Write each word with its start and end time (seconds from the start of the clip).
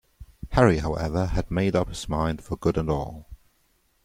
Harry, 0.53 0.79
however, 0.79 1.27
had 1.27 1.51
made 1.51 1.75
up 1.75 1.87
his 1.89 2.09
mind 2.09 2.43
for 2.43 2.57
good 2.57 2.75
and 2.75 2.89
all. 2.89 3.27